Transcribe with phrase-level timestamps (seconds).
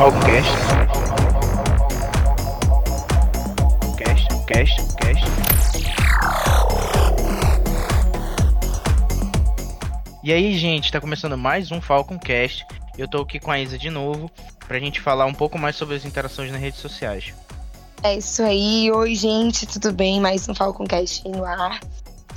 [0.00, 0.50] Falcast.
[3.98, 5.24] Cast, cast, cast.
[10.24, 12.66] E aí, gente, tá começando mais um Falcon Cast.
[12.96, 14.30] Eu tô aqui com a Isa de novo
[14.66, 17.34] pra gente falar um pouco mais sobre as interações nas redes sociais.
[18.02, 18.90] É isso aí.
[18.90, 20.18] Oi, gente, tudo bem?
[20.18, 21.78] Mais um Falcon Cast no ar.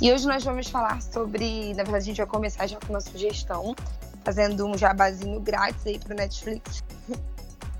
[0.02, 1.70] E hoje nós vamos falar sobre.
[1.70, 3.74] Na verdade, a gente vai começar já com uma sugestão,
[4.22, 6.84] fazendo um jabazinho grátis aí pro Netflix.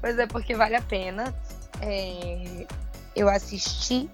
[0.05, 1.35] Mas é porque vale a pena.
[1.81, 2.67] É...
[3.17, 4.11] Eu assisti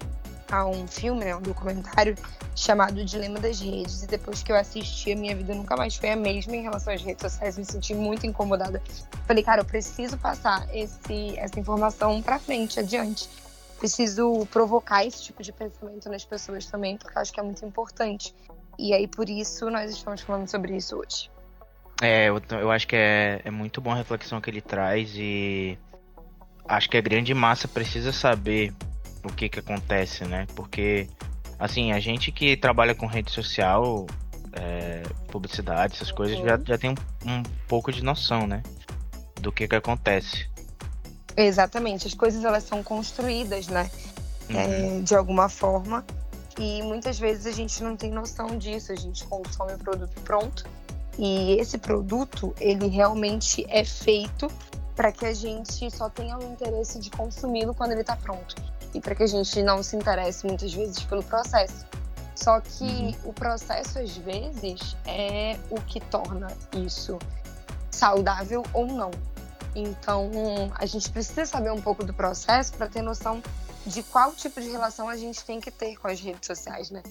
[0.49, 2.15] a um filme, né, um documentário
[2.55, 4.03] chamado Dilema das Redes.
[4.03, 6.93] E depois que eu assisti, a minha vida nunca mais foi a mesma em relação
[6.93, 7.57] às redes sociais.
[7.57, 8.81] Me senti muito incomodada.
[9.27, 13.27] Falei, cara, eu preciso passar esse, essa informação para frente, adiante.
[13.77, 18.33] Preciso provocar esse tipo de pensamento nas pessoas também, porque acho que é muito importante.
[18.79, 21.29] E aí, por isso, nós estamos falando sobre isso hoje.
[22.01, 25.77] É, eu, eu acho que é, é muito bom a reflexão que ele traz e
[26.67, 28.73] acho que a grande massa precisa saber
[29.23, 30.47] o que que acontece, né?
[30.55, 31.07] Porque,
[31.59, 34.07] assim, a gente que trabalha com rede social,
[34.53, 38.63] é, publicidade, essas coisas, já, já tem um, um pouco de noção, né?
[39.39, 40.49] Do que que acontece.
[41.37, 43.89] Exatamente, as coisas elas são construídas, né?
[44.49, 44.57] Uhum.
[44.57, 46.03] É, de alguma forma.
[46.59, 50.65] E muitas vezes a gente não tem noção disso, a gente consome o produto pronto.
[51.17, 54.47] E esse produto, ele realmente é feito
[54.95, 58.55] para que a gente só tenha o interesse de consumi-lo quando ele está pronto.
[58.93, 61.85] E para que a gente não se interesse muitas vezes pelo processo.
[62.35, 63.15] Só que Uhum.
[63.25, 67.19] o processo, às vezes, é o que torna isso
[67.91, 69.11] saudável ou não.
[69.75, 70.31] Então,
[70.75, 73.41] a gente precisa saber um pouco do processo para ter noção
[73.85, 77.01] de qual tipo de relação a gente tem que ter com as redes sociais, né?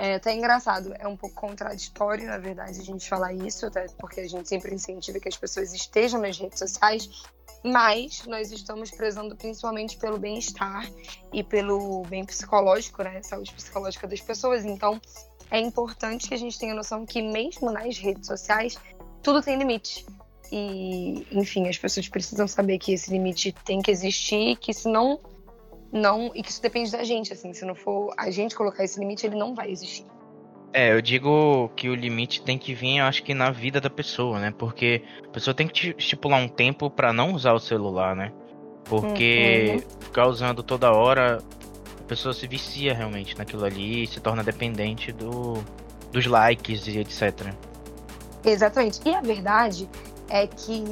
[0.00, 4.20] É até engraçado, é um pouco contraditório, na verdade, a gente falar isso, até porque
[4.20, 7.26] a gente sempre incentiva que as pessoas estejam nas redes sociais,
[7.64, 10.88] mas nós estamos prezando principalmente pelo bem-estar
[11.32, 13.20] e pelo bem psicológico, né?
[13.24, 14.64] Saúde psicológica das pessoas.
[14.64, 15.00] Então,
[15.50, 18.78] é importante que a gente tenha noção que, mesmo nas redes sociais,
[19.20, 20.06] tudo tem limite.
[20.52, 25.18] E, enfim, as pessoas precisam saber que esse limite tem que existir, que se não,
[25.92, 28.98] não e que isso depende da gente, assim, se não for a gente colocar esse
[28.98, 30.04] limite, ele não vai existir.
[30.72, 33.88] É, eu digo que o limite tem que vir, eu acho que na vida da
[33.88, 34.52] pessoa, né?
[34.56, 38.32] Porque a pessoa tem que ti- estipular um tempo pra não usar o celular, né?
[38.84, 41.38] Porque ficar usando toda hora,
[41.98, 45.54] a pessoa se vicia realmente naquilo ali e se torna dependente do,
[46.12, 47.54] dos likes e etc.
[48.44, 49.00] Exatamente.
[49.06, 49.88] E a verdade
[50.28, 50.84] é que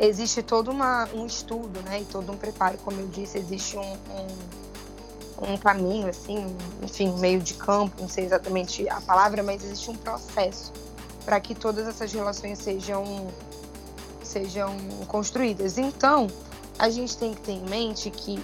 [0.00, 3.92] existe todo uma, um estudo, né, e todo um preparo, como eu disse, existe um,
[3.92, 9.90] um, um caminho, assim, enfim, meio de campo, não sei exatamente a palavra, mas existe
[9.90, 10.72] um processo
[11.24, 13.28] para que todas essas relações sejam,
[14.22, 14.74] sejam
[15.06, 15.76] construídas.
[15.76, 16.28] Então,
[16.78, 18.42] a gente tem que ter em mente que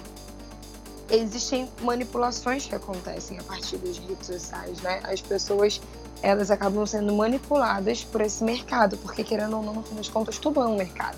[1.09, 5.01] existem manipulações que acontecem a partir das redes sociais, né?
[5.03, 5.81] As pessoas
[6.21, 10.37] elas acabam sendo manipuladas por esse mercado, porque querendo ou não, no fim das contas,
[10.37, 11.17] tudo é um mercado.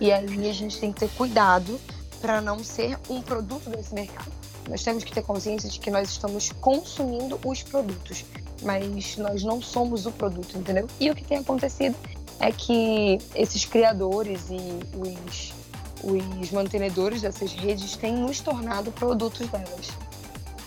[0.00, 1.80] E aí a gente tem que ter cuidado
[2.20, 4.30] para não ser um produto desse mercado.
[4.68, 8.24] Nós temos que ter consciência de que nós estamos consumindo os produtos,
[8.62, 10.86] mas nós não somos o produto, entendeu?
[11.00, 11.96] E o que tem acontecido
[12.38, 14.58] é que esses criadores e
[14.96, 15.54] os,
[16.02, 19.88] os mantenedores dessas redes têm nos tornado produtos delas.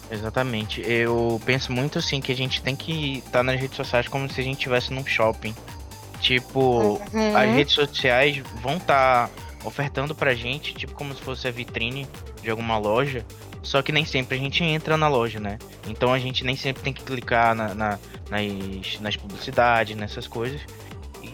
[0.10, 0.82] Exatamente.
[0.82, 4.42] Eu penso muito assim que a gente tem que estar nas redes sociais como se
[4.42, 5.56] a gente estivesse num shopping.
[6.22, 7.36] Tipo, Uhum.
[7.38, 9.30] as redes sociais vão estar
[9.66, 12.08] ofertando pra gente, tipo como se fosse a vitrine
[12.42, 13.26] de alguma loja.
[13.64, 15.58] Só que nem sempre a gente entra na loja, né?
[15.88, 18.00] Então a gente nem sempre tem que clicar na, na-
[18.30, 20.62] nas, nas publicidades, nessas coisas.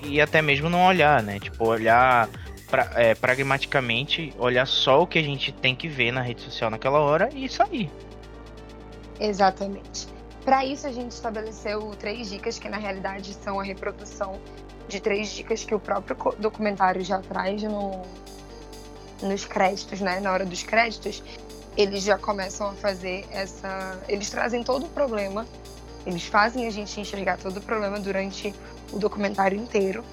[0.04, 1.40] E até mesmo não olhar, né?
[1.40, 2.30] Tipo, olhar
[2.70, 6.70] pra, é, pragmaticamente, olhar só o que a gente tem que ver na rede social
[6.70, 7.90] naquela hora e sair.
[9.20, 10.08] Exatamente.
[10.44, 14.40] Para isso, a gente estabeleceu três dicas que, na realidade, são a reprodução
[14.88, 18.02] de três dicas que o próprio documentário já traz no,
[19.22, 20.20] nos créditos, né?
[20.20, 21.24] Na hora dos créditos,
[21.76, 24.00] eles já começam a fazer essa.
[24.08, 25.46] Eles trazem todo o problema,
[26.06, 28.54] eles fazem a gente enxergar todo o problema durante
[28.92, 30.04] o documentário inteiro.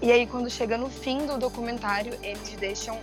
[0.00, 2.98] E aí, quando chega no fim do documentário, eles deixam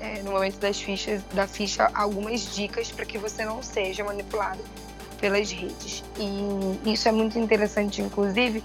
[0.00, 4.60] é, no momento das fichas, da ficha algumas dicas para que você não seja manipulado
[5.20, 6.04] pelas redes.
[6.16, 8.62] E isso é muito interessante, inclusive,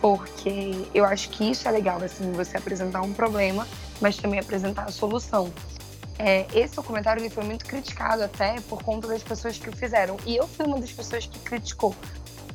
[0.00, 3.66] porque eu acho que isso é legal, assim, você apresentar um problema,
[4.00, 5.52] mas também apresentar a solução.
[6.18, 10.16] É, esse documentário ele foi muito criticado até por conta das pessoas que o fizeram.
[10.24, 11.94] E eu fui uma das pessoas que criticou.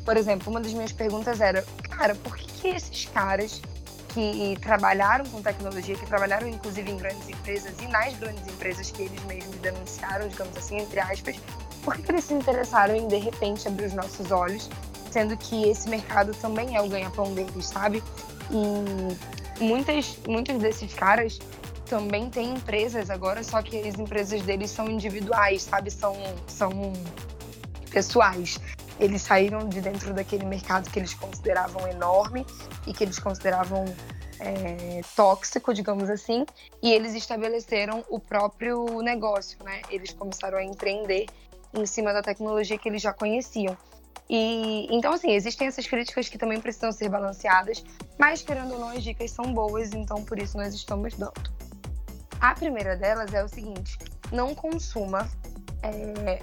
[0.04, 3.62] Por exemplo, uma das minhas perguntas era, cara, por que, que esses caras
[4.14, 9.04] que trabalharam com tecnologia, que trabalharam inclusive em grandes empresas e nas grandes empresas que
[9.04, 11.40] eles mesmos denunciaram, digamos assim, entre aspas,
[11.84, 14.70] por que eles se interessaram em de repente abrir os nossos olhos,
[15.12, 18.04] sendo que esse mercado também é o ganha-pão deles, sabe?
[18.50, 21.40] E muitas, muitos desses caras
[21.86, 25.92] também têm empresas agora, só que as empresas deles são individuais, sabe?
[25.92, 26.16] São,
[26.48, 26.94] são
[27.92, 28.60] pessoais
[29.02, 32.46] eles saíram de dentro daquele mercado que eles consideravam enorme
[32.86, 33.84] e que eles consideravam
[34.40, 36.46] é, tóxico, digamos assim,
[36.84, 39.82] e eles estabeleceram o próprio negócio, né?
[39.90, 41.26] Eles começaram a empreender
[41.74, 43.76] em cima da tecnologia que eles já conheciam.
[44.34, 47.84] E então assim, existem essas críticas que também precisam ser balanceadas,
[48.18, 51.52] mas querendo ou não as dicas são boas, então por isso nós estamos dando.
[52.40, 54.00] A primeira delas é o seguinte:
[54.32, 55.30] não consuma
[55.84, 56.42] é,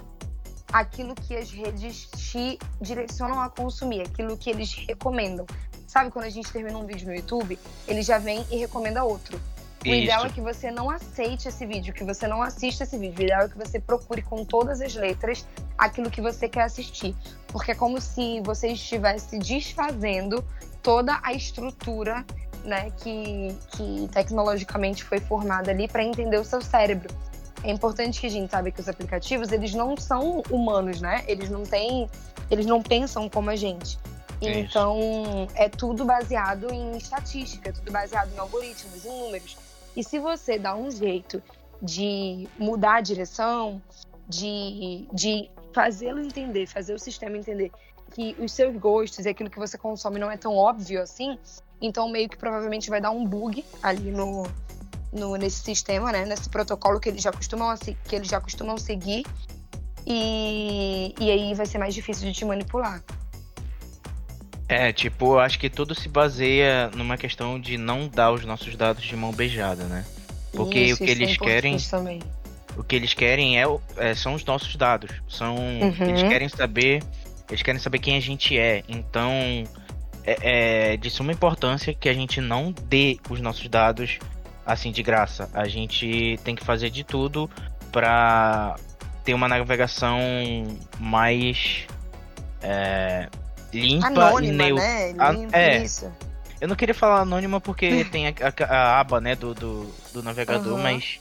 [0.71, 5.47] aquilo que as redes te direcionam a consumir, aquilo que eles recomendam.
[5.87, 9.41] Sabe quando a gente termina um vídeo no YouTube, ele já vem e recomenda outro.
[9.89, 10.03] O Isso.
[10.03, 13.21] ideal é que você não aceite esse vídeo, que você não assista esse vídeo.
[13.21, 15.47] O ideal é que você procure com todas as letras
[15.77, 17.15] aquilo que você quer assistir.
[17.49, 20.45] Porque é como se você estivesse desfazendo
[20.83, 22.25] toda a estrutura
[22.65, 27.09] né, que, que tecnologicamente foi formada ali para entender o seu cérebro
[27.65, 31.25] é importante que a gente saiba que os aplicativos, eles não são humanos, né?
[31.27, 32.09] Eles não têm,
[32.51, 33.99] eles não pensam como a gente.
[34.41, 39.57] Então, é tudo baseado em estatística, é tudo baseado em algoritmos, em números.
[39.99, 41.43] E se você dá um jeito
[41.83, 43.83] de mudar a direção,
[44.29, 47.73] de, de fazê-lo entender, fazer o sistema entender
[48.15, 51.37] que os seus gostos e aquilo que você consome não é tão óbvio assim,
[51.83, 54.47] então meio que provavelmente vai dar um bug ali no,
[55.13, 56.25] no, nesse sistema, né?
[56.25, 59.27] Nesse protocolo que eles já costumam, que eles já costumam seguir.
[60.07, 63.03] E, e aí vai ser mais difícil de te manipular.
[64.69, 68.77] É, tipo, eu acho que tudo se baseia numa questão de não dar os nossos
[68.77, 70.05] dados de mão beijada, né?
[70.53, 71.77] Porque isso, o que eles é querem.
[71.79, 72.21] Também.
[72.77, 73.65] O que eles querem é,
[73.97, 75.11] é, são os nossos dados.
[75.27, 75.57] São.
[75.57, 76.09] Uhum.
[76.09, 77.03] Eles querem saber.
[77.49, 78.83] Eles querem saber quem a gente é.
[78.89, 79.33] Então.
[80.25, 84.19] É, é de suma importância que a gente não dê os nossos dados
[84.67, 85.49] assim de graça.
[85.55, 87.49] A gente tem que fazer de tudo
[87.91, 88.77] para
[89.25, 90.19] ter uma navegação
[91.01, 91.87] mais
[92.61, 93.31] é,
[93.73, 94.85] limpa Anônima, e neutra.
[94.85, 95.33] Né?
[95.33, 95.83] Limpa, é.
[95.83, 96.13] Isso.
[96.61, 100.23] Eu não queria falar anônima porque tem a, a, a, aba, né, do, do, do
[100.23, 100.83] navegador, uhum.
[100.83, 101.21] mas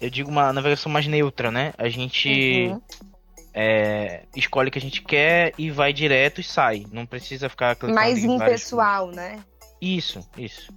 [0.00, 1.72] eu digo uma navegação mais neutra, né?
[1.76, 2.80] A gente uhum.
[3.52, 6.86] é, escolhe o que a gente quer e vai direto e sai.
[6.92, 9.40] Não precisa ficar clicando Mais impessoal, né?
[9.80, 10.72] Isso, isso.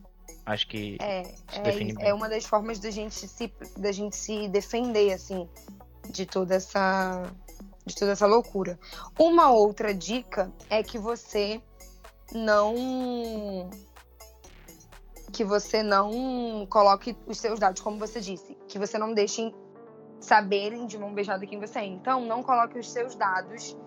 [0.45, 5.13] Acho que é, é, é, uma das formas da gente se da gente se defender
[5.13, 5.47] assim
[6.09, 7.31] de toda essa
[7.85, 8.79] de toda essa loucura.
[9.17, 11.61] Uma outra dica é que você
[12.33, 13.69] não
[15.31, 19.53] que você não coloque os seus dados, como você disse, que você não deixe
[20.19, 21.85] saberem de mão beijada quem você é.
[21.85, 23.77] Então, não coloque os seus dados,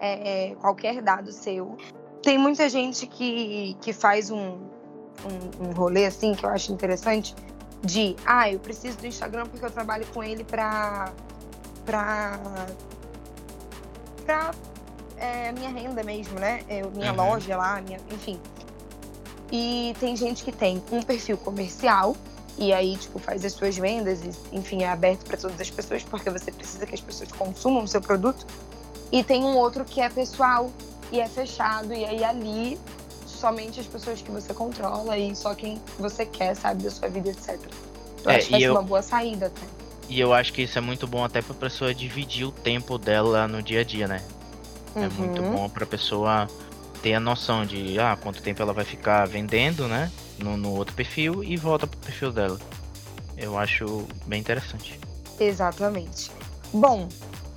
[0.00, 1.76] é, é qualquer dado seu.
[2.22, 7.34] Tem muita gente que, que faz um, um, um rolê assim que eu acho interessante
[7.82, 11.12] de, ah, eu preciso do Instagram porque eu trabalho com ele pra.
[11.84, 12.38] pra.
[14.22, 14.52] Pra
[15.16, 16.62] é, minha renda mesmo, né?
[16.68, 17.16] Eu, minha uhum.
[17.16, 18.40] loja lá, minha, enfim.
[19.50, 22.16] E tem gente que tem um perfil comercial
[22.58, 26.02] e aí, tipo, faz as suas vendas e, enfim, é aberto para todas as pessoas
[26.02, 28.46] porque você precisa que as pessoas consumam o seu produto.
[29.10, 30.70] E tem um outro que é pessoal
[31.10, 32.80] e é fechado e aí ali
[33.26, 37.30] somente as pessoas que você controla e só quem você quer sabe da sua vida,
[37.30, 37.58] etc.
[38.24, 38.72] Eu é, acho que ser eu...
[38.72, 39.66] uma boa saída até.
[40.12, 43.48] E eu acho que isso é muito bom até pra pessoa dividir o tempo dela
[43.48, 44.22] no dia a dia, né?
[44.94, 45.04] Uhum.
[45.04, 46.46] É muito bom pra pessoa
[47.00, 50.12] ter a noção de ah, quanto tempo ela vai ficar vendendo, né?
[50.38, 52.60] No, no outro perfil e volta pro perfil dela.
[53.38, 55.00] Eu acho bem interessante.
[55.40, 56.30] Exatamente.
[56.74, 57.08] Bom,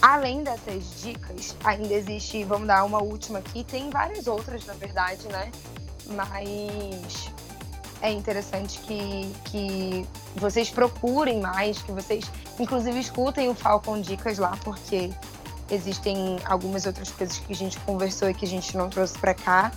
[0.01, 5.27] além dessas dicas, ainda existe, vamos dar uma última aqui, tem várias outras, na verdade,
[5.27, 5.51] né?
[6.07, 7.31] mas
[8.05, 14.55] é interessante que, que vocês procurem mais, que vocês, inclusive, escutem o Falcon Dicas lá,
[14.63, 15.09] porque
[15.71, 19.33] existem algumas outras coisas que a gente conversou e que a gente não trouxe para
[19.33, 19.71] cá,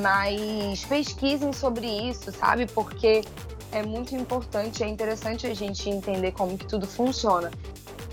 [0.00, 2.66] mas pesquisem sobre isso, sabe?
[2.66, 3.24] Porque
[3.72, 7.50] é muito importante, é interessante a gente entender como que tudo funciona.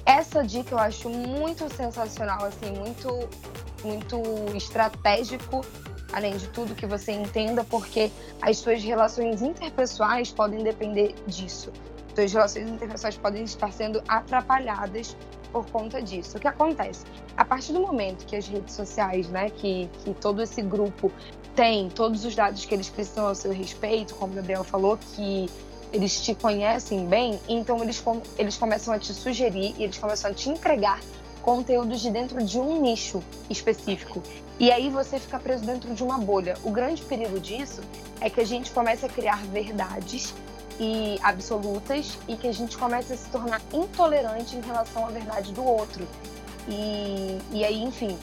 [0.03, 3.29] Essa dica eu acho muito sensacional, assim, muito,
[3.83, 5.63] muito estratégico
[6.13, 11.72] além de tudo, que você entenda porque as suas relações interpessoais podem depender disso.
[12.15, 15.17] Suas relações interpessoais podem estar sendo atrapalhadas
[15.51, 16.38] por conta disso.
[16.38, 17.05] O que acontece?
[17.36, 21.12] A partir do momento que as redes sociais, né, que, que todo esse grupo
[21.55, 25.50] tem todos os dados que eles precisam a seu respeito, como o Gabriel falou, que
[25.91, 28.03] eles te conhecem bem, então eles,
[28.39, 31.00] eles começam a te sugerir e eles começam a te entregar
[31.44, 34.24] conteúdos de dentro de um nicho específico.
[34.60, 36.56] E aí você fica preso dentro de uma bolha.
[36.64, 37.82] O grande perigo disso
[38.20, 40.34] é que a gente começa a criar verdades
[40.80, 45.52] e absolutas e que a gente começa a se tornar intolerante em relação à verdade
[45.52, 46.08] do outro.
[46.68, 48.18] E, e aí, enfim,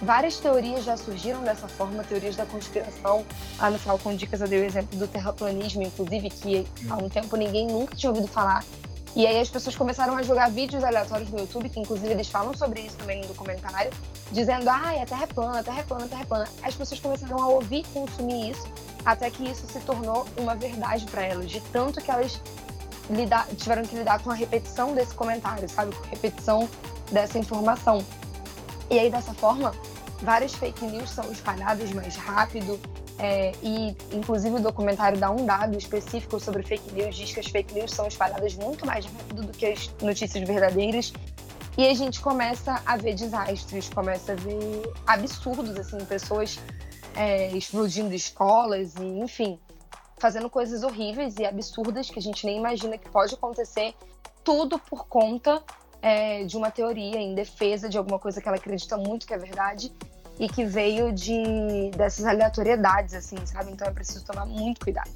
[0.00, 3.24] várias teorias já surgiram dessa forma, teorias da conspiração.
[3.58, 7.36] Lá no Falcon Dicas eu dei o exemplo do terraplanismo, inclusive, que há um tempo
[7.36, 8.64] ninguém nunca tinha ouvido falar.
[9.14, 12.54] E aí as pessoas começaram a jogar vídeos aleatórios no YouTube, que inclusive eles falam
[12.54, 13.90] sobre isso também no documentário,
[14.30, 16.48] dizendo, ah, a Terra é plana, a Terra é plana, a Terra é plana.
[16.62, 18.66] As pessoas começaram a ouvir e consumir isso,
[19.04, 22.40] até que isso se tornou uma verdade para elas, de tanto que elas
[23.10, 25.94] lidar, tiveram que lidar com a repetição desse comentário, sabe?
[25.94, 26.68] Com a repetição
[27.10, 28.02] dessa informação.
[28.90, 29.74] E aí, dessa forma,
[30.22, 32.80] várias fake news são espalhadas mais rápido,
[33.18, 37.46] é, e, inclusive, o documentário dá um dado específico sobre fake news, diz que as
[37.46, 41.12] fake news são espalhadas muito mais rápido do que as notícias verdadeiras.
[41.76, 46.58] E a gente começa a ver desastres, começa a ver absurdos, assim, pessoas
[47.16, 49.58] é, explodindo escolas e, enfim,
[50.18, 53.94] fazendo coisas horríveis e absurdas que a gente nem imagina que pode acontecer,
[54.44, 55.62] tudo por conta
[56.02, 59.38] é, de uma teoria em defesa de alguma coisa que ela acredita muito que é
[59.38, 59.92] verdade
[60.38, 63.70] e que veio de dessas aleatoriedades, assim, sabe?
[63.72, 65.10] Então é preciso tomar muito cuidado.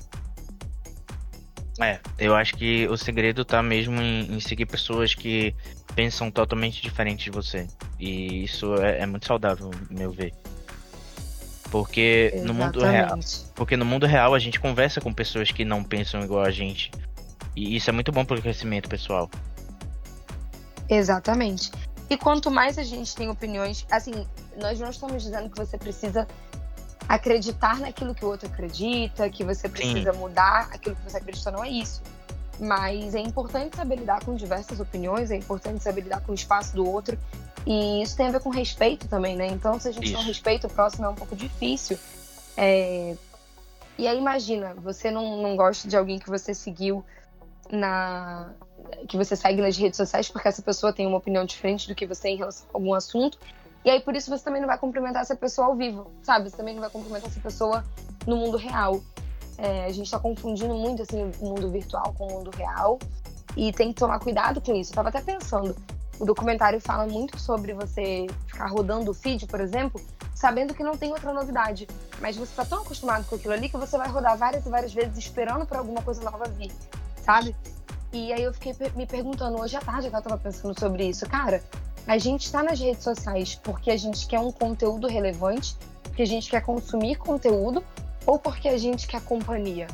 [1.80, 5.54] É, eu acho que o segredo tá mesmo em, em seguir pessoas que
[5.94, 7.66] pensam totalmente diferente de você.
[7.99, 10.32] E isso é, é muito saudável, meu ver.
[11.70, 12.46] Porque Exatamente.
[12.46, 13.18] no mundo real,
[13.54, 16.90] porque no mundo real a gente conversa com pessoas que não pensam igual a gente.
[17.54, 19.30] E isso é muito bom para o crescimento pessoal.
[20.88, 21.70] Exatamente.
[22.09, 26.27] E quanto mais a gente tem opiniões, assim, nós não estamos dizendo que você precisa
[27.09, 30.19] acreditar naquilo que o outro acredita, que você precisa Sim.
[30.19, 32.03] mudar aquilo que você acredita, não é isso.
[32.59, 36.75] Mas é importante saber lidar com diversas opiniões, é importante saber lidar com o espaço
[36.75, 37.19] do outro.
[37.67, 39.49] E isso tem a ver com respeito também, né?
[39.49, 40.15] Então, se a gente isso.
[40.15, 41.99] não respeita o próximo, é um pouco difícil.
[42.57, 43.17] É...
[43.99, 47.05] E aí, imagina, você não, não gosta de alguém que você seguiu
[47.71, 48.51] na,
[49.09, 52.07] que você segue nas redes sociais, porque essa pessoa tem uma opinião diferente do que
[52.07, 53.38] você em relação a algum assunto.
[53.85, 56.50] E aí, por isso, você também não vai cumprimentar essa pessoa ao vivo, sabe?
[56.50, 57.85] Você também não vai cumprimentar essa pessoa
[58.26, 59.00] no mundo real.
[59.59, 62.99] É, a gente tá confundindo muito, assim, o mundo virtual com o mundo real.
[63.57, 64.90] E tem que tomar cuidado com isso.
[64.90, 65.75] Eu tava até pensando,
[66.19, 70.00] o documentário fala muito sobre você ficar rodando o feed, por exemplo,
[70.35, 71.87] sabendo que não tem outra novidade.
[72.21, 74.93] Mas você tá tão acostumado com aquilo ali que você vai rodar várias e várias
[74.93, 76.73] vezes esperando por alguma coisa nova vir,
[77.23, 77.55] sabe?
[78.13, 81.27] E aí eu fiquei me perguntando hoje à tarde que eu tava pensando sobre isso.
[81.27, 81.63] Cara,
[82.07, 86.27] a gente está nas redes sociais porque a gente quer um conteúdo relevante, porque a
[86.27, 87.85] gente quer consumir conteúdo
[88.25, 89.87] ou porque a gente quer companhia?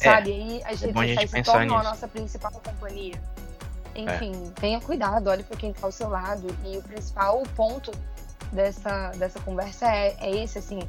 [0.00, 0.32] É, Sabe?
[0.32, 1.76] Aí as redes sociais se tornam nisso.
[1.76, 3.20] a nossa principal companhia.
[3.94, 4.60] Enfim, é.
[4.60, 6.46] tenha cuidado, olhe para quem está ao seu lado.
[6.64, 7.92] E o principal ponto
[8.52, 10.80] dessa, dessa conversa é, é esse, assim,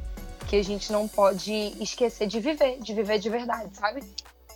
[0.46, 4.02] que a gente não pode esquecer de viver, de viver de verdade, sabe?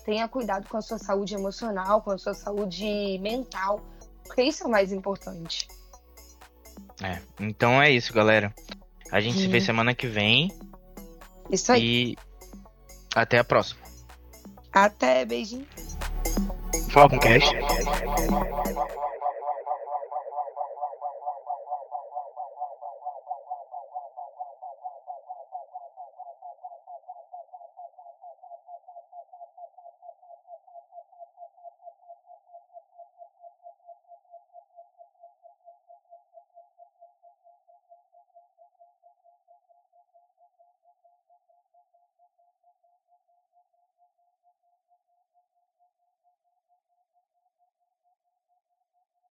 [0.07, 3.85] Tenha cuidado com a sua saúde emocional, com a sua saúde mental,
[4.25, 5.67] porque isso é o mais importante.
[7.03, 8.55] É, então é isso, galera.
[9.11, 9.41] A gente hum.
[9.41, 10.57] se vê semana que vem.
[11.51, 12.13] Isso aí.
[12.13, 12.17] E
[13.15, 13.81] até a próxima.
[14.73, 15.67] Até, beijinho.
[16.91, 17.51] Falcon Cash.